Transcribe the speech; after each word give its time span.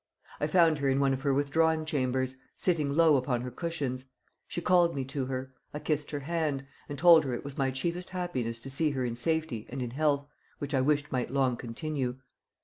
I 0.39 0.47
found 0.47 0.79
her 0.79 0.89
in 0.89 0.99
one 0.99 1.13
of 1.13 1.21
her 1.21 1.31
withdrawing 1.31 1.85
chambers, 1.85 2.35
sitting 2.57 2.89
low 2.89 3.17
upon 3.17 3.41
her 3.41 3.51
cushions. 3.51 4.05
She 4.47 4.59
called 4.59 4.95
me 4.95 5.05
to 5.05 5.27
her; 5.27 5.53
I 5.75 5.77
kissed 5.79 6.09
her 6.09 6.21
hand, 6.21 6.65
and 6.89 6.97
told 6.97 7.23
her 7.23 7.33
it 7.35 7.43
was 7.43 7.55
my 7.55 7.69
chiefest 7.69 8.09
happiness 8.09 8.59
to 8.61 8.69
see 8.71 8.89
her 8.89 9.05
in 9.05 9.13
safety 9.13 9.67
and 9.69 9.79
in 9.79 9.91
health, 9.91 10.25
which 10.57 10.73
I 10.73 10.81
wished 10.81 11.11
might 11.11 11.29
long 11.29 11.55
continue. 11.55 12.15